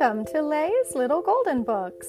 Welcome 0.00 0.24
to 0.32 0.40
Lay's 0.40 0.94
Little 0.94 1.20
Golden 1.20 1.62
Books. 1.62 2.06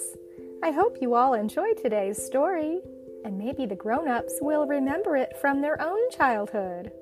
I 0.64 0.72
hope 0.72 1.02
you 1.02 1.14
all 1.14 1.34
enjoy 1.34 1.74
today's 1.74 2.24
story, 2.26 2.80
and 3.26 3.38
maybe 3.38 3.66
the 3.66 3.76
grown 3.76 4.08
ups 4.08 4.38
will 4.40 4.66
remember 4.66 5.18
it 5.18 5.36
from 5.42 5.60
their 5.60 5.82
own 5.82 6.00
childhood. 6.10 6.94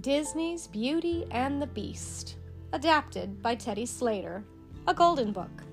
Disney's 0.00 0.66
Beauty 0.66 1.26
and 1.30 1.62
the 1.62 1.68
Beast, 1.68 2.38
adapted 2.72 3.40
by 3.40 3.54
Teddy 3.54 3.86
Slater, 3.86 4.42
a 4.88 4.94
golden 4.94 5.30
book. 5.30 5.65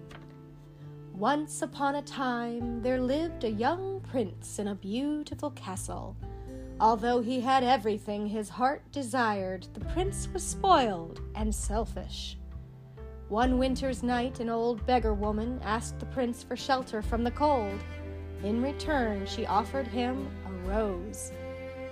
Once 1.24 1.62
upon 1.62 1.95
a 1.95 2.02
time, 2.02 2.82
there 2.82 3.00
lived 3.00 3.45
a 3.45 3.50
young 3.50 4.02
prince 4.02 4.59
in 4.59 4.68
a 4.68 4.76
beautiful 4.76 5.52
castle. 5.52 6.18
Although 6.82 7.22
he 7.22 7.40
had 7.40 7.63
everything 7.63 8.27
his 8.27 8.49
heart 8.49 8.82
desired, 8.91 9.66
the 9.73 9.86
prince 9.86 10.27
was 10.34 10.44
spoiled 10.44 11.22
and 11.36 11.55
selfish. 11.55 12.38
One 13.30 13.58
winter's 13.58 14.04
night, 14.04 14.41
an 14.41 14.49
old 14.49 14.86
beggar 14.86 15.13
woman 15.13 15.62
asked 15.63 15.98
the 15.98 16.08
prince 16.08 16.44
for 16.44 16.58
shelter 16.58 17.02
from 17.02 17.24
the 17.24 17.32
cold. 17.32 17.80
In 18.44 18.62
return, 18.62 19.26
she 19.26 19.46
offered 19.46 19.88
him 19.88 20.27
a 20.46 20.52
rose. 20.68 21.32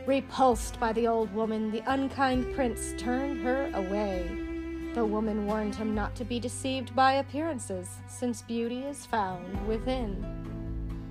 Repulsed 0.05 0.77
by 0.77 0.91
the 0.91 1.07
old 1.07 1.33
woman, 1.33 1.71
the 1.71 1.89
unkind 1.89 2.53
prince 2.53 2.93
turned 2.97 3.39
her 3.45 3.71
away. 3.75 4.50
The 4.93 5.05
woman 5.05 5.47
warned 5.47 5.75
him 5.75 5.95
not 5.95 6.15
to 6.15 6.25
be 6.25 6.37
deceived 6.37 6.93
by 6.93 7.13
appearances, 7.13 7.89
since 8.09 8.41
beauty 8.41 8.83
is 8.83 9.05
found 9.05 9.65
within. 9.65 10.15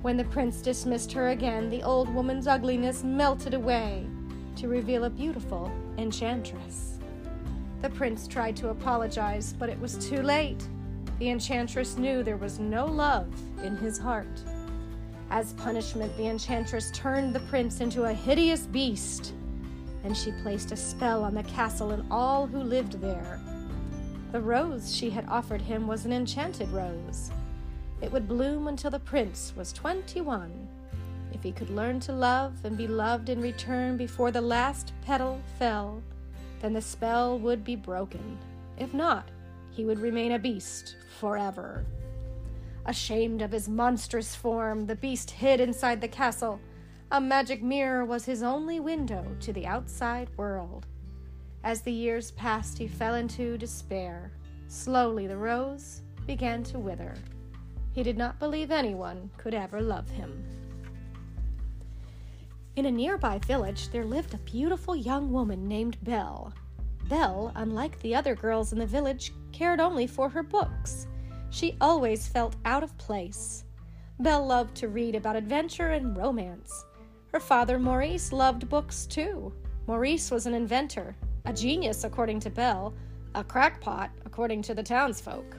When 0.03 0.19
the 0.19 0.25
prince 0.25 0.61
dismissed 0.61 1.13
her 1.13 1.29
again, 1.29 1.71
the 1.71 1.83
old 1.83 2.13
woman's 2.15 2.47
ugliness 2.47 3.03
melted 3.03 3.55
away 3.55 4.07
to 4.57 4.69
reveal 4.69 5.05
a 5.05 5.11
beautiful 5.11 5.73
enchantress. 5.97 6.99
The 7.81 7.89
prince 7.89 8.29
tried 8.29 8.57
to 8.57 8.69
apologize, 8.69 9.55
but 9.59 9.71
it 9.71 9.81
was 9.81 9.97
too 10.09 10.23
late. 10.23 10.63
The 11.19 11.31
enchantress 11.31 11.97
knew 11.97 12.23
there 12.23 12.37
was 12.37 12.59
no 12.59 12.85
love 12.85 13.33
in 13.63 13.79
his 13.79 13.99
heart. 13.99 14.45
As 15.31 15.55
punishment, 15.55 16.15
the 16.19 16.27
enchantress 16.27 16.91
turned 16.93 17.35
the 17.35 17.41
prince 17.41 17.81
into 17.81 18.05
a 18.05 18.13
hideous 18.13 18.67
beast, 18.67 19.33
and 20.05 20.15
she 20.15 20.33
placed 20.43 20.73
a 20.73 20.77
spell 20.77 21.25
on 21.25 21.35
the 21.35 21.43
castle 21.45 21.93
and 21.93 22.05
all 22.11 22.47
who 22.47 22.59
lived 22.59 23.01
there. 23.01 23.41
The 24.33 24.41
rose 24.41 24.95
she 24.95 25.11
had 25.11 25.29
offered 25.29 25.61
him 25.61 25.89
was 25.89 26.05
an 26.05 26.13
enchanted 26.13 26.69
rose. 26.71 27.33
It 28.01 28.13
would 28.13 28.29
bloom 28.29 28.69
until 28.69 28.91
the 28.91 29.01
prince 29.01 29.53
was 29.57 29.73
twenty 29.73 30.21
one. 30.21 30.69
If 31.33 31.43
he 31.43 31.51
could 31.51 31.71
learn 31.71 32.01
to 32.01 32.13
love 32.13 32.65
and 32.65 32.77
be 32.77 32.87
loved 32.87 33.29
in 33.29 33.41
return 33.41 33.97
before 33.97 34.31
the 34.31 34.41
last 34.41 34.93
petal 35.05 35.41
fell, 35.59 36.01
then 36.61 36.73
the 36.73 36.81
spell 36.81 37.39
would 37.41 37.65
be 37.65 37.75
broken. 37.75 38.39
If 38.79 38.95
not, 38.95 39.29
he 39.71 39.85
would 39.85 39.99
remain 39.99 40.33
a 40.33 40.39
beast 40.39 40.97
forever. 41.19 41.85
Ashamed 42.87 43.43
of 43.43 43.53
his 43.53 43.69
monstrous 43.69 44.35
form, 44.35 44.87
the 44.87 44.97
beast 44.97 45.31
hid 45.31 45.61
inside 45.61 46.01
the 46.01 46.09
castle. 46.09 46.61
A 47.11 47.21
magic 47.21 47.63
mirror 47.63 48.05
was 48.05 48.25
his 48.25 48.43
only 48.43 48.79
window 48.79 49.27
to 49.41 49.53
the 49.53 49.67
outside 49.67 50.29
world. 50.37 50.87
As 51.63 51.83
the 51.83 51.93
years 51.93 52.31
passed, 52.33 52.79
he 52.79 52.89
fell 52.89 53.15
into 53.15 53.59
despair. 53.59 54.33
Slowly, 54.69 55.27
the 55.27 55.37
rose 55.37 56.03
began 56.27 56.63
to 56.65 56.79
wither. 56.79 57.15
He 57.93 58.03
did 58.03 58.17
not 58.17 58.39
believe 58.39 58.71
anyone 58.71 59.31
could 59.37 59.55
ever 59.55 59.81
love 59.81 60.09
him. 60.09 60.45
In 62.77 62.87
a 62.87 62.91
nearby 62.91 63.39
village, 63.39 63.91
there 63.91 64.05
lived 64.05 64.33
a 64.33 64.39
beautiful 64.39 64.95
young 64.95 65.33
woman 65.33 65.67
named 65.67 65.99
Belle. 66.03 66.55
Belle, 67.09 67.53
unlike 67.57 68.01
the 68.01 68.15
other 68.15 68.35
girls 68.35 68.73
in 68.73 68.79
the 68.79 68.87
village, 68.87 69.33
cared 69.53 69.81
only 69.81 70.07
for 70.07 70.29
her 70.29 70.43
books. 70.43 71.09
She 71.51 71.77
always 71.81 72.29
felt 72.29 72.57
out 72.65 72.85
of 72.85 72.97
place. 72.97 73.65
Belle 74.21 74.47
loved 74.47 74.77
to 74.77 74.89
read 74.89 75.17
about 75.17 75.37
adventure 75.37 75.91
and 75.91 76.17
romance. 76.17 76.85
Her 77.33 77.41
father, 77.41 77.79
Maurice, 77.79 78.33
loved 78.33 78.69
books 78.69 79.05
too. 79.05 79.53
Maurice 79.87 80.31
was 80.31 80.47
an 80.47 80.55
inventor, 80.55 81.17
a 81.45 81.53
genius 81.53 82.05
according 82.05 82.41
to 82.41 82.51
Belle, 82.51 82.95
a 83.35 83.45
crackpot 83.45 84.11
according 84.25 84.63
to 84.63 84.75
the 84.75 84.83
townsfolk. 84.83 85.57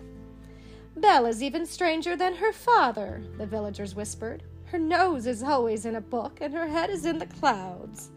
Belle 0.97 1.25
is 1.25 1.41
even 1.41 1.65
stranger 1.65 2.15
than 2.15 2.35
her 2.35 2.51
father, 2.51 3.23
the 3.37 3.45
villagers 3.45 3.95
whispered. 3.95 4.43
Her 4.65 4.79
nose 4.79 5.25
is 5.25 5.43
always 5.43 5.85
in 5.85 5.95
a 5.95 6.01
book, 6.01 6.39
and 6.41 6.53
her 6.53 6.67
head 6.67 6.89
is 6.89 7.05
in 7.05 7.17
the 7.17 7.25
clouds. 7.25 8.11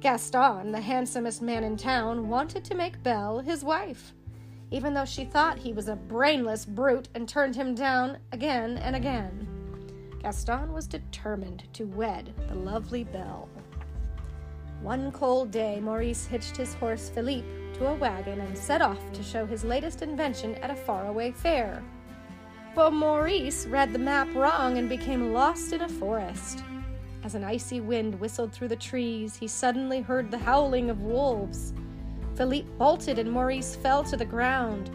Gaston, 0.00 0.72
the 0.72 0.80
handsomest 0.80 1.42
man 1.42 1.64
in 1.64 1.76
town, 1.76 2.28
wanted 2.28 2.64
to 2.64 2.74
make 2.74 3.02
Belle 3.02 3.40
his 3.40 3.64
wife, 3.64 4.12
even 4.70 4.94
though 4.94 5.04
she 5.04 5.24
thought 5.24 5.58
he 5.58 5.72
was 5.72 5.88
a 5.88 5.96
brainless 5.96 6.64
brute 6.64 7.08
and 7.14 7.28
turned 7.28 7.56
him 7.56 7.74
down 7.74 8.18
again 8.32 8.78
and 8.78 8.94
again. 8.94 9.48
Gaston 10.22 10.72
was 10.72 10.86
determined 10.86 11.64
to 11.74 11.84
wed 11.84 12.34
the 12.48 12.54
lovely 12.54 13.04
Belle. 13.04 13.48
One 14.82 15.10
cold 15.10 15.50
day, 15.50 15.80
Maurice 15.80 16.26
hitched 16.26 16.56
his 16.56 16.74
horse 16.74 17.08
Philippe 17.08 17.46
to 17.74 17.88
a 17.88 17.94
wagon 17.94 18.40
and 18.40 18.56
set 18.56 18.82
off 18.82 19.00
to 19.12 19.22
show 19.22 19.46
his 19.46 19.64
latest 19.64 20.02
invention 20.02 20.54
at 20.56 20.70
a 20.70 20.76
faraway 20.76 21.32
fair. 21.32 21.82
But 22.74 22.92
Maurice 22.92 23.66
read 23.66 23.92
the 23.92 23.98
map 23.98 24.28
wrong 24.34 24.78
and 24.78 24.88
became 24.88 25.32
lost 25.32 25.72
in 25.72 25.80
a 25.80 25.88
forest. 25.88 26.62
As 27.24 27.34
an 27.34 27.42
icy 27.42 27.80
wind 27.80 28.20
whistled 28.20 28.52
through 28.52 28.68
the 28.68 28.76
trees, 28.76 29.34
he 29.34 29.48
suddenly 29.48 30.00
heard 30.00 30.30
the 30.30 30.38
howling 30.38 30.90
of 30.90 31.00
wolves. 31.00 31.72
Philippe 32.34 32.68
bolted 32.78 33.18
and 33.18 33.32
Maurice 33.32 33.74
fell 33.74 34.04
to 34.04 34.16
the 34.16 34.24
ground. 34.24 34.90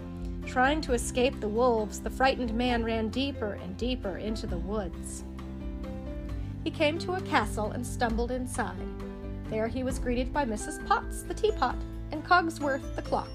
Trying 0.45 0.81
to 0.81 0.93
escape 0.93 1.39
the 1.39 1.47
wolves, 1.47 1.99
the 1.99 2.09
frightened 2.09 2.53
man 2.53 2.83
ran 2.83 3.09
deeper 3.09 3.59
and 3.63 3.75
deeper 3.77 4.17
into 4.17 4.47
the 4.47 4.57
woods. 4.57 5.23
He 6.63 6.71
came 6.71 6.99
to 6.99 7.13
a 7.13 7.21
castle 7.21 7.71
and 7.71 7.85
stumbled 7.85 8.31
inside. 8.31 8.77
There 9.51 9.67
he 9.67 9.83
was 9.83 9.99
greeted 9.99 10.31
by 10.31 10.45
Mrs. 10.45 10.83
Potts, 10.87 11.23
the 11.23 11.33
teapot, 11.33 11.75
and 12.13 12.23
Cogsworth, 12.23 12.95
the 12.95 13.01
clock, 13.01 13.29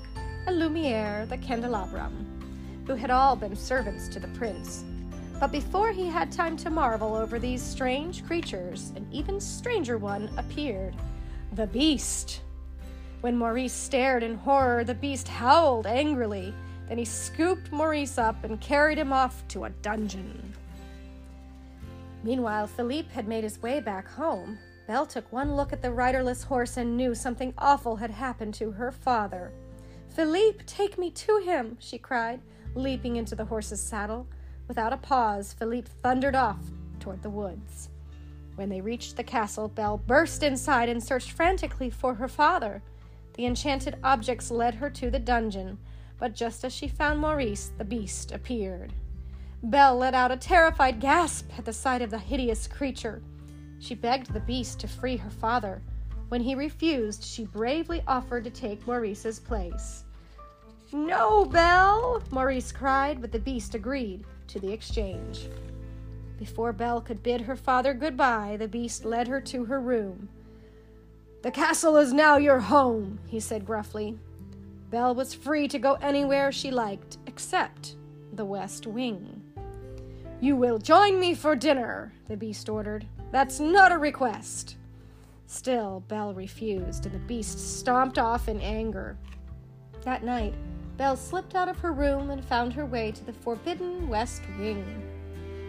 and 0.47 0.59
Lumiere, 0.59 1.27
the 1.27 1.37
candelabrum, 1.37 2.27
who 2.87 2.95
had 2.95 3.11
all 3.11 3.37
been 3.37 3.55
servants 3.55 4.09
to 4.09 4.19
the 4.19 4.29
prince. 4.29 4.83
But 5.39 5.53
before 5.53 5.93
he 5.93 6.07
had 6.07 6.33
time 6.33 6.57
to 6.57 6.71
marvel 6.71 7.15
over 7.15 7.39
these 7.39 7.63
strange 7.63 8.25
creatures, 8.25 8.95
an 8.97 9.07
even 9.13 9.39
stranger 9.39 9.99
one 9.99 10.31
appeared 10.39 10.95
the 11.53 11.67
beast. 11.67 12.41
When 13.21 13.37
Maurice 13.37 13.75
stared 13.75 14.23
in 14.23 14.37
horror, 14.37 14.85
the 14.85 14.95
beast 14.95 15.29
howled 15.29 15.87
angrily. 15.87 16.55
Then 16.89 16.97
he 16.97 17.05
scooped 17.05 17.71
Maurice 17.71 18.17
up 18.17 18.43
and 18.43 18.59
carried 18.59 18.97
him 18.97 19.13
off 19.13 19.47
to 19.49 19.65
a 19.65 19.71
dungeon. 19.71 20.55
Meanwhile, 22.23 22.69
Philippe 22.69 23.13
had 23.13 23.29
made 23.29 23.45
his 23.45 23.61
way 23.61 23.81
back 23.81 24.09
home. 24.09 24.59
Belle 24.87 25.07
took 25.07 25.33
one 25.33 25.57
look 25.57 25.73
at 25.73 25.83
the 25.83 25.91
riderless 25.91 26.45
horse 26.45 26.77
and 26.77 26.97
knew 26.97 27.15
something 27.15 27.53
awful 27.59 27.97
had 27.97 28.11
happened 28.11 28.55
to 28.55 28.71
her 28.73 28.93
father. 28.93 29.53
Philippe, 30.09 30.65
take 30.65 30.97
me 30.97 31.11
to 31.11 31.39
him, 31.39 31.77
she 31.81 31.99
cried, 31.99 32.41
leaping 32.75 33.17
into 33.17 33.35
the 33.35 33.45
horse's 33.45 33.83
saddle. 33.83 34.27
Without 34.69 34.93
a 34.93 34.97
pause, 34.97 35.53
Philippe 35.53 35.91
thundered 36.03 36.37
off 36.37 36.61
toward 37.01 37.23
the 37.23 37.31
woods. 37.31 37.91
When 38.55 38.69
they 38.69 38.81
reached 38.81 39.17
the 39.17 39.25
castle, 39.25 39.69
Belle 39.69 39.99
burst 39.99 40.43
inside 40.43 40.89
and 40.89 41.03
searched 41.03 41.33
frantically 41.33 41.91
for 41.91 42.15
her 42.15 42.29
father. 42.29 42.83
The 43.35 43.45
enchanted 43.45 43.97
objects 44.03 44.51
led 44.51 44.77
her 44.77 44.89
to 44.91 45.11
the 45.11 45.19
dungeon, 45.19 45.79
but 46.19 46.35
just 46.35 46.65
as 46.65 46.73
she 46.73 46.89
found 46.89 47.21
Maurice, 47.21 47.71
the 47.77 47.85
beast 47.85 48.33
appeared. 48.33 48.95
Belle 49.63 49.97
let 49.97 50.15
out 50.15 50.31
a 50.31 50.37
terrified 50.37 51.01
gasp 51.01 51.51
at 51.59 51.65
the 51.65 51.73
sight 51.73 52.01
of 52.01 52.11
the 52.11 52.19
hideous 52.19 52.67
creature. 52.67 53.21
She 53.79 53.95
begged 53.95 54.33
the 54.33 54.41
beast 54.41 54.81
to 54.81 54.89
free 54.89 55.17
her 55.17 55.31
father. 55.31 55.83
When 56.29 56.41
he 56.41 56.55
refused, 56.55 57.23
she 57.23 57.45
bravely 57.45 58.03
offered 58.07 58.45
to 58.45 58.51
take 58.51 58.87
Maurice's 58.87 59.39
place. 59.39 60.05
No, 60.93 61.45
Belle, 61.45 62.23
Maurice 62.31 62.73
cried, 62.73 63.21
but 63.21 63.33
the 63.33 63.39
beast 63.39 63.75
agreed 63.75 64.25
to 64.49 64.61
the 64.61 64.73
exchange. 64.73 65.49
Before 66.39 66.73
Belle 66.73 67.01
could 67.01 67.23
bid 67.23 67.41
her 67.43 67.57
father 67.57 67.95
goodbye, 67.95 68.57
the 68.59 68.69
beast 68.69 69.05
led 69.05 69.29
her 69.29 69.41
to 69.43 69.65
her 69.65 69.81
room. 69.81 70.29
The 71.43 71.51
castle 71.51 71.97
is 71.97 72.13
now 72.13 72.37
your 72.37 72.59
home, 72.59 73.19
he 73.27 73.41
said 73.41 73.65
gruffly. 73.65 74.19
Belle 74.91 75.15
was 75.15 75.35
free 75.35 75.69
to 75.69 75.79
go 75.79 75.95
anywhere 75.95 76.53
she 76.53 76.71
liked, 76.71 77.19
except 77.27 77.97
the 78.33 78.45
West 78.45 78.87
Wing. 78.87 79.43
You 80.41 80.57
will 80.57 80.79
join 80.79 81.19
me 81.19 81.35
for 81.35 81.57
dinner, 81.57 82.13
the 82.29 82.37
beast 82.37 82.69
ordered. 82.69 83.07
That's 83.33 83.61
not 83.61 83.93
a 83.93 83.99
request. 83.99 84.77
Still, 85.47 86.03
Belle 86.09 86.35
refused, 86.35 87.07
and 87.07 87.15
the 87.15 87.21
beast 87.21 87.79
stomped 87.79 88.19
off 88.19 88.49
in 88.49 88.61
anger. 88.61 89.17
That 90.03 90.25
night, 90.25 90.55
Belle 90.97 91.17
slipped 91.17 91.55
out 91.55 91.69
of 91.69 91.79
her 91.79 91.93
room 91.93 92.31
and 92.31 92.45
found 92.45 92.73
her 92.73 92.87
way 92.87 93.13
to 93.13 93.25
the 93.25 93.33
forbidden 93.33 94.09
West 94.09 94.43
Wing. 94.59 95.03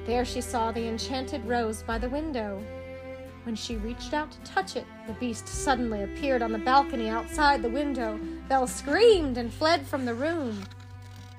There 0.05 0.23
she 0.23 0.41
saw 0.41 0.71
the 0.71 0.87
enchanted 0.87 1.45
rose 1.45 1.83
by 1.83 1.97
the 1.97 2.09
window. 2.09 2.63
When 3.43 3.55
she 3.55 3.75
reached 3.77 4.13
out 4.13 4.31
to 4.31 4.39
touch 4.41 4.75
it, 4.75 4.85
the 5.05 5.13
beast 5.13 5.47
suddenly 5.47 6.03
appeared 6.03 6.41
on 6.41 6.51
the 6.51 6.59
balcony 6.59 7.09
outside 7.09 7.61
the 7.61 7.69
window. 7.69 8.19
Belle 8.47 8.67
screamed 8.67 9.37
and 9.37 9.51
fled 9.51 9.85
from 9.85 10.05
the 10.05 10.13
room. 10.13 10.63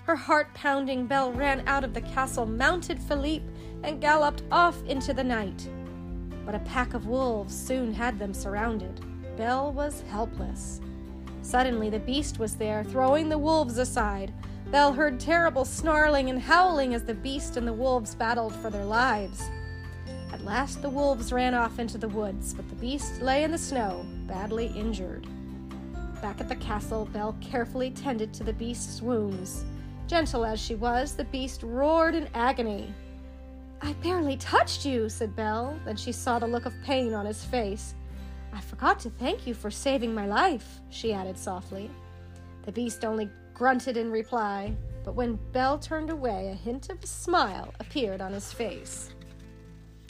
Her 0.04 0.16
heart 0.16 0.52
pounding 0.54 1.06
Belle 1.06 1.32
ran 1.32 1.62
out 1.66 1.84
of 1.84 1.94
the 1.94 2.00
castle, 2.00 2.46
mounted 2.46 2.98
Philippe, 3.02 3.46
and 3.82 4.00
galloped 4.00 4.42
off 4.50 4.82
into 4.84 5.12
the 5.12 5.24
night. 5.24 5.68
But 6.48 6.54
a 6.54 6.60
pack 6.60 6.94
of 6.94 7.06
wolves 7.06 7.54
soon 7.54 7.92
had 7.92 8.18
them 8.18 8.32
surrounded. 8.32 9.02
Belle 9.36 9.70
was 9.70 10.02
helpless. 10.08 10.80
Suddenly, 11.42 11.90
the 11.90 11.98
beast 11.98 12.38
was 12.38 12.56
there, 12.56 12.84
throwing 12.84 13.28
the 13.28 13.36
wolves 13.36 13.76
aside. 13.76 14.32
Belle 14.70 14.94
heard 14.94 15.20
terrible 15.20 15.66
snarling 15.66 16.30
and 16.30 16.40
howling 16.40 16.94
as 16.94 17.04
the 17.04 17.12
beast 17.12 17.58
and 17.58 17.68
the 17.68 17.72
wolves 17.74 18.14
battled 18.14 18.54
for 18.54 18.70
their 18.70 18.86
lives. 18.86 19.42
At 20.32 20.42
last, 20.42 20.80
the 20.80 20.88
wolves 20.88 21.34
ran 21.34 21.52
off 21.52 21.78
into 21.78 21.98
the 21.98 22.08
woods, 22.08 22.54
but 22.54 22.66
the 22.70 22.76
beast 22.76 23.20
lay 23.20 23.44
in 23.44 23.50
the 23.50 23.58
snow, 23.58 24.06
badly 24.26 24.68
injured. 24.68 25.26
Back 26.22 26.40
at 26.40 26.48
the 26.48 26.56
castle, 26.56 27.10
Belle 27.12 27.36
carefully 27.42 27.90
tended 27.90 28.32
to 28.32 28.42
the 28.42 28.54
beast's 28.54 29.02
wounds. 29.02 29.66
Gentle 30.06 30.46
as 30.46 30.58
she 30.58 30.76
was, 30.76 31.12
the 31.12 31.24
beast 31.24 31.62
roared 31.62 32.14
in 32.14 32.26
agony. 32.32 32.94
I 33.80 33.92
barely 33.94 34.36
touched 34.36 34.84
you, 34.84 35.08
said 35.08 35.36
Belle. 35.36 35.78
Then 35.84 35.96
she 35.96 36.12
saw 36.12 36.38
the 36.38 36.46
look 36.46 36.66
of 36.66 36.74
pain 36.82 37.14
on 37.14 37.26
his 37.26 37.44
face. 37.44 37.94
I 38.52 38.60
forgot 38.60 38.98
to 39.00 39.10
thank 39.10 39.46
you 39.46 39.54
for 39.54 39.70
saving 39.70 40.14
my 40.14 40.26
life, 40.26 40.80
she 40.90 41.12
added 41.12 41.38
softly. 41.38 41.90
The 42.64 42.72
beast 42.72 43.04
only 43.04 43.30
grunted 43.54 43.96
in 43.96 44.10
reply, 44.10 44.74
but 45.04 45.14
when 45.14 45.38
Belle 45.52 45.78
turned 45.78 46.10
away, 46.10 46.48
a 46.48 46.54
hint 46.54 46.90
of 46.90 47.02
a 47.02 47.06
smile 47.06 47.72
appeared 47.80 48.20
on 48.20 48.32
his 48.32 48.52
face. 48.52 49.10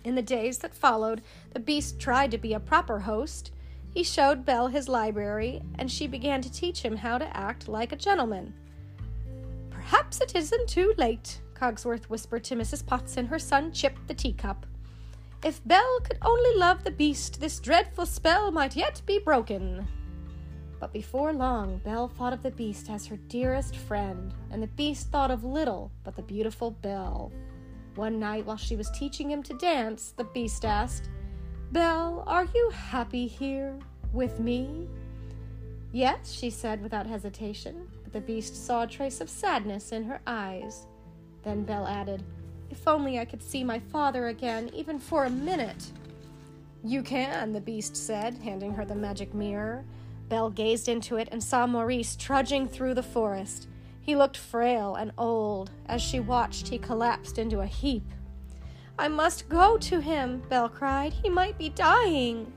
In 0.04 0.14
the 0.14 0.22
days 0.22 0.58
that 0.58 0.74
followed, 0.74 1.22
the 1.52 1.60
beast 1.60 2.00
tried 2.00 2.30
to 2.30 2.38
be 2.38 2.54
a 2.54 2.60
proper 2.60 3.00
host. 3.00 3.52
He 3.92 4.02
showed 4.02 4.44
Belle 4.44 4.68
his 4.68 4.88
library, 4.88 5.62
and 5.78 5.90
she 5.90 6.06
began 6.06 6.40
to 6.42 6.52
teach 6.52 6.82
him 6.82 6.96
how 6.96 7.18
to 7.18 7.36
act 7.36 7.68
like 7.68 7.92
a 7.92 7.96
gentleman. 7.96 8.54
Perhaps 9.70 10.20
it 10.20 10.34
isn't 10.34 10.68
too 10.68 10.94
late, 10.96 11.40
Cogsworth 11.58 12.04
whispered 12.04 12.44
to 12.44 12.56
Mrs. 12.56 12.86
Potts 12.86 13.16
and 13.16 13.28
her 13.28 13.38
son 13.38 13.72
Chip 13.72 13.96
the 14.06 14.14
teacup. 14.14 14.66
If 15.44 15.60
Belle 15.66 16.00
could 16.00 16.18
only 16.22 16.56
love 16.56 16.84
the 16.84 16.90
beast, 16.90 17.40
this 17.40 17.60
dreadful 17.60 18.06
spell 18.06 18.50
might 18.50 18.76
yet 18.76 19.02
be 19.06 19.18
broken. 19.18 19.86
But 20.80 20.92
before 20.92 21.32
long, 21.32 21.78
Belle 21.78 22.08
thought 22.08 22.32
of 22.32 22.42
the 22.42 22.50
beast 22.50 22.88
as 22.90 23.06
her 23.06 23.16
dearest 23.16 23.76
friend, 23.76 24.32
and 24.50 24.62
the 24.62 24.68
beast 24.68 25.10
thought 25.10 25.30
of 25.30 25.44
little 25.44 25.90
but 26.04 26.14
the 26.14 26.22
beautiful 26.22 26.70
Belle. 26.70 27.32
One 27.96 28.20
night, 28.20 28.46
while 28.46 28.56
she 28.56 28.76
was 28.76 28.90
teaching 28.90 29.30
him 29.30 29.42
to 29.44 29.54
dance, 29.54 30.12
the 30.16 30.24
beast 30.24 30.64
asked, 30.64 31.10
Belle, 31.72 32.22
are 32.26 32.46
you 32.54 32.70
happy 32.70 33.26
here 33.26 33.78
with 34.12 34.38
me? 34.38 34.88
Yes, 35.92 36.30
she 36.32 36.50
said 36.50 36.82
without 36.82 37.06
hesitation, 37.06 37.88
but 38.04 38.12
the 38.12 38.20
beast 38.20 38.66
saw 38.66 38.82
a 38.82 38.86
trace 38.86 39.20
of 39.20 39.28
sadness 39.28 39.90
in 39.90 40.04
her 40.04 40.20
eyes. 40.26 40.86
Then 41.42 41.64
Belle 41.64 41.86
added, 41.86 42.22
If 42.70 42.86
only 42.86 43.18
I 43.18 43.24
could 43.24 43.42
see 43.42 43.64
my 43.64 43.78
father 43.78 44.28
again, 44.28 44.70
even 44.74 44.98
for 44.98 45.24
a 45.24 45.30
minute. 45.30 45.92
You 46.84 47.02
can, 47.02 47.52
the 47.52 47.60
beast 47.60 47.96
said, 47.96 48.38
handing 48.38 48.74
her 48.74 48.84
the 48.84 48.94
magic 48.94 49.34
mirror. 49.34 49.84
Belle 50.28 50.50
gazed 50.50 50.88
into 50.88 51.16
it 51.16 51.28
and 51.32 51.42
saw 51.42 51.66
Maurice 51.66 52.16
trudging 52.16 52.68
through 52.68 52.94
the 52.94 53.02
forest. 53.02 53.66
He 54.00 54.16
looked 54.16 54.36
frail 54.36 54.94
and 54.94 55.12
old. 55.18 55.70
As 55.86 56.00
she 56.00 56.20
watched, 56.20 56.68
he 56.68 56.78
collapsed 56.78 57.38
into 57.38 57.60
a 57.60 57.66
heap. 57.66 58.04
I 58.98 59.08
must 59.08 59.48
go 59.48 59.78
to 59.78 60.00
him, 60.00 60.42
Belle 60.48 60.68
cried. 60.68 61.12
He 61.12 61.28
might 61.28 61.56
be 61.58 61.68
dying. 61.70 62.52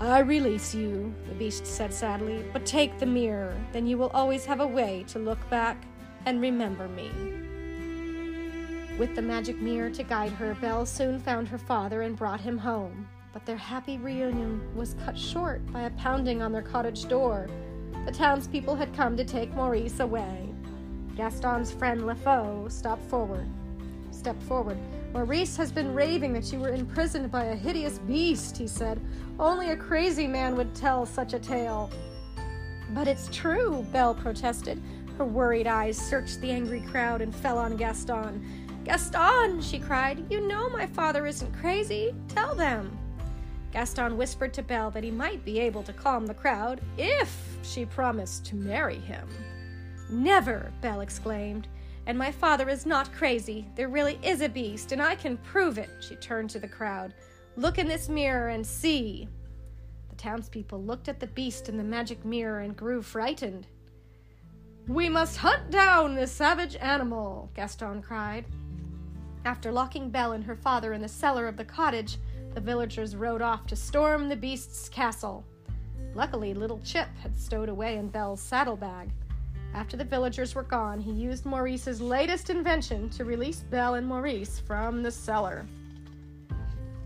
I 0.00 0.20
release 0.20 0.74
you, 0.74 1.14
the 1.28 1.34
beast 1.34 1.66
said 1.66 1.94
sadly, 1.94 2.44
but 2.52 2.66
take 2.66 2.98
the 2.98 3.06
mirror. 3.06 3.56
Then 3.72 3.86
you 3.86 3.96
will 3.96 4.10
always 4.10 4.44
have 4.44 4.60
a 4.60 4.66
way 4.66 5.04
to 5.08 5.18
look 5.18 5.48
back 5.50 5.84
and 6.26 6.40
remember 6.40 6.88
me. 6.88 7.10
With 8.98 9.16
the 9.16 9.22
magic 9.22 9.60
mirror 9.60 9.90
to 9.90 10.04
guide 10.04 10.30
her, 10.32 10.54
Belle 10.60 10.86
soon 10.86 11.18
found 11.18 11.48
her 11.48 11.58
father 11.58 12.02
and 12.02 12.16
brought 12.16 12.40
him 12.40 12.56
home. 12.56 13.08
But 13.32 13.44
their 13.44 13.56
happy 13.56 13.98
reunion 13.98 14.62
was 14.76 14.94
cut 15.04 15.18
short 15.18 15.66
by 15.72 15.82
a 15.82 15.90
pounding 15.90 16.40
on 16.40 16.52
their 16.52 16.62
cottage 16.62 17.08
door. 17.08 17.48
The 18.06 18.12
townspeople 18.12 18.76
had 18.76 18.94
come 18.94 19.16
to 19.16 19.24
take 19.24 19.52
Maurice 19.52 19.98
away. 19.98 20.48
Gaston's 21.16 21.72
friend 21.72 22.02
LeFou 22.02 22.70
stopped 22.70 23.04
forward. 23.10 23.48
Stepped 24.12 24.42
forward. 24.44 24.78
Maurice 25.12 25.56
has 25.56 25.72
been 25.72 25.92
raving 25.92 26.32
that 26.34 26.52
you 26.52 26.60
were 26.60 26.72
imprisoned 26.72 27.32
by 27.32 27.46
a 27.46 27.56
hideous 27.56 27.98
beast, 27.98 28.56
he 28.56 28.68
said. 28.68 29.00
Only 29.40 29.70
a 29.70 29.76
crazy 29.76 30.28
man 30.28 30.54
would 30.54 30.72
tell 30.72 31.04
such 31.04 31.32
a 31.32 31.40
tale. 31.40 31.90
But 32.90 33.08
it's 33.08 33.28
true, 33.32 33.84
Belle 33.92 34.14
protested. 34.14 34.80
Her 35.18 35.24
worried 35.24 35.66
eyes 35.66 35.96
searched 35.96 36.40
the 36.40 36.50
angry 36.50 36.80
crowd 36.80 37.22
and 37.22 37.34
fell 37.34 37.58
on 37.58 37.76
Gaston. 37.76 38.63
Gaston, 38.84 39.62
she 39.62 39.78
cried, 39.78 40.30
you 40.30 40.46
know 40.46 40.68
my 40.68 40.86
father 40.86 41.26
isn't 41.26 41.52
crazy. 41.54 42.14
Tell 42.28 42.54
them. 42.54 42.96
Gaston 43.72 44.16
whispered 44.16 44.52
to 44.54 44.62
Belle 44.62 44.90
that 44.90 45.02
he 45.02 45.10
might 45.10 45.44
be 45.44 45.58
able 45.58 45.82
to 45.82 45.92
calm 45.92 46.26
the 46.26 46.34
crowd 46.34 46.80
if 46.98 47.34
she 47.62 47.86
promised 47.86 48.44
to 48.46 48.56
marry 48.56 48.98
him. 48.98 49.26
Never! 50.10 50.70
Belle 50.80 51.00
exclaimed. 51.00 51.66
And 52.06 52.18
my 52.18 52.30
father 52.30 52.68
is 52.68 52.84
not 52.84 53.12
crazy. 53.14 53.66
There 53.74 53.88
really 53.88 54.18
is 54.22 54.42
a 54.42 54.48
beast, 54.48 54.92
and 54.92 55.00
I 55.02 55.14
can 55.14 55.38
prove 55.38 55.78
it. 55.78 55.88
She 56.00 56.16
turned 56.16 56.50
to 56.50 56.58
the 56.58 56.68
crowd. 56.68 57.14
Look 57.56 57.78
in 57.78 57.88
this 57.88 58.10
mirror 58.10 58.48
and 58.48 58.66
see. 58.66 59.26
The 60.10 60.16
townspeople 60.16 60.82
looked 60.82 61.08
at 61.08 61.18
the 61.18 61.26
beast 61.28 61.70
in 61.70 61.78
the 61.78 61.82
magic 61.82 62.22
mirror 62.24 62.60
and 62.60 62.76
grew 62.76 63.00
frightened. 63.00 63.66
We 64.86 65.08
must 65.08 65.38
hunt 65.38 65.70
down 65.70 66.14
this 66.14 66.30
savage 66.30 66.76
animal, 66.76 67.50
Gaston 67.54 68.02
cried. 68.02 68.44
After 69.44 69.70
locking 69.70 70.08
Belle 70.08 70.32
and 70.32 70.44
her 70.44 70.56
father 70.56 70.94
in 70.94 71.02
the 71.02 71.08
cellar 71.08 71.46
of 71.46 71.56
the 71.56 71.64
cottage, 71.64 72.18
the 72.54 72.60
villagers 72.60 73.14
rode 73.14 73.42
off 73.42 73.66
to 73.66 73.76
storm 73.76 74.28
the 74.28 74.36
beast's 74.36 74.88
castle. 74.88 75.44
Luckily, 76.14 76.54
little 76.54 76.80
Chip 76.80 77.08
had 77.20 77.36
stowed 77.36 77.68
away 77.68 77.98
in 77.98 78.08
Belle's 78.08 78.40
saddlebag. 78.40 79.10
After 79.74 79.96
the 79.96 80.04
villagers 80.04 80.54
were 80.54 80.62
gone, 80.62 81.00
he 81.00 81.10
used 81.10 81.44
Maurice's 81.44 82.00
latest 82.00 82.48
invention 82.48 83.10
to 83.10 83.24
release 83.24 83.60
Belle 83.60 83.94
and 83.94 84.06
Maurice 84.06 84.60
from 84.60 85.02
the 85.02 85.10
cellar. 85.10 85.66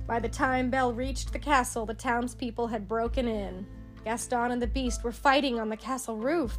By 0.06 0.20
the 0.20 0.28
time 0.28 0.70
Belle 0.70 0.92
reached 0.92 1.32
the 1.32 1.38
castle, 1.38 1.86
the 1.86 1.94
townspeople 1.94 2.68
had 2.68 2.86
broken 2.86 3.26
in. 3.26 3.66
Gaston 4.04 4.52
and 4.52 4.62
the 4.62 4.66
beast 4.66 5.02
were 5.02 5.12
fighting 5.12 5.58
on 5.58 5.70
the 5.70 5.76
castle 5.76 6.16
roof. 6.16 6.56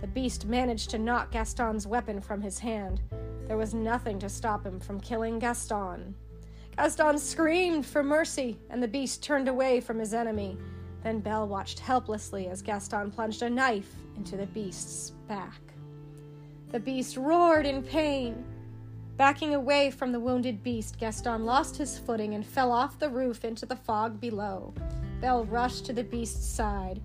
The 0.00 0.06
beast 0.08 0.46
managed 0.46 0.90
to 0.90 0.98
knock 0.98 1.30
Gaston's 1.30 1.86
weapon 1.86 2.20
from 2.20 2.40
his 2.40 2.58
hand. 2.58 3.00
There 3.52 3.58
was 3.58 3.74
nothing 3.74 4.18
to 4.20 4.30
stop 4.30 4.64
him 4.64 4.80
from 4.80 4.98
killing 4.98 5.38
Gaston. 5.38 6.14
Gaston 6.74 7.18
screamed 7.18 7.84
for 7.84 8.02
mercy, 8.02 8.58
and 8.70 8.82
the 8.82 8.88
beast 8.88 9.22
turned 9.22 9.46
away 9.46 9.78
from 9.78 9.98
his 9.98 10.14
enemy. 10.14 10.56
Then 11.02 11.20
Belle 11.20 11.46
watched 11.46 11.78
helplessly 11.78 12.48
as 12.48 12.62
Gaston 12.62 13.10
plunged 13.10 13.42
a 13.42 13.50
knife 13.50 13.92
into 14.16 14.38
the 14.38 14.46
beast's 14.46 15.10
back. 15.28 15.60
The 16.70 16.80
beast 16.80 17.18
roared 17.18 17.66
in 17.66 17.82
pain. 17.82 18.42
Backing 19.18 19.54
away 19.54 19.90
from 19.90 20.12
the 20.12 20.20
wounded 20.20 20.62
beast, 20.62 20.98
Gaston 20.98 21.44
lost 21.44 21.76
his 21.76 21.98
footing 21.98 22.32
and 22.32 22.46
fell 22.46 22.72
off 22.72 22.98
the 22.98 23.10
roof 23.10 23.44
into 23.44 23.66
the 23.66 23.76
fog 23.76 24.18
below. 24.18 24.72
Belle 25.20 25.44
rushed 25.44 25.84
to 25.84 25.92
the 25.92 26.04
beast's 26.04 26.46
side. 26.46 27.02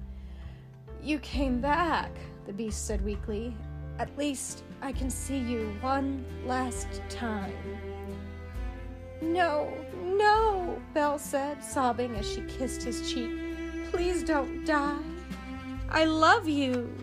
You 1.04 1.20
came 1.20 1.60
back, 1.60 2.12
the 2.46 2.54
beast 2.54 2.88
said 2.88 3.04
weakly. 3.04 3.54
At 4.00 4.16
least 4.18 4.63
I 4.82 4.92
can 4.92 5.10
see 5.10 5.39
you 5.39 5.75
one 5.82 6.24
last 6.46 7.01
time. 7.10 7.54
No, 9.22 9.74
no, 10.04 10.80
Belle 10.94 11.18
said, 11.18 11.63
sobbing 11.63 12.16
as 12.16 12.32
she 12.32 12.42
kissed 12.42 12.84
his 12.84 13.12
cheek. 13.12 13.32
Please 13.92 14.24
don't 14.24 14.66
die. 14.66 15.00
I 15.89 16.06
love 16.06 16.48
you. 16.48 16.94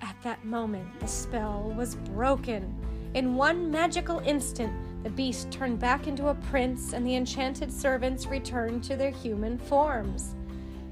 At 0.00 0.16
that 0.24 0.44
moment, 0.44 0.98
the 0.98 1.06
spell 1.06 1.72
was 1.76 1.94
broken. 1.94 2.74
In 3.14 3.36
one 3.36 3.70
magical 3.70 4.18
instant, 4.20 4.72
the 5.04 5.10
beast 5.10 5.50
turned 5.52 5.78
back 5.78 6.08
into 6.08 6.28
a 6.28 6.34
prince, 6.34 6.92
and 6.92 7.06
the 7.06 7.14
enchanted 7.14 7.72
servants 7.72 8.26
returned 8.26 8.82
to 8.84 8.96
their 8.96 9.10
human 9.10 9.58
forms. 9.58 10.34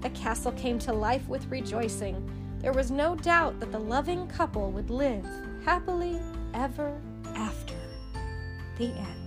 The 0.01 0.11
castle 0.11 0.53
came 0.53 0.79
to 0.81 0.93
life 0.93 1.29
with 1.29 1.47
rejoicing. 1.47 2.31
There 2.61 2.73
was 2.73 2.91
no 2.91 3.17
doubt 3.17 3.59
that 3.61 3.73
the 3.73 3.79
loving 3.79 4.27
couple 4.27 4.71
would 4.73 4.91
live 4.91 5.25
happily 5.65 6.21
ever 6.53 7.01
after. 7.35 7.75
The 8.77 8.89
end. 8.89 9.20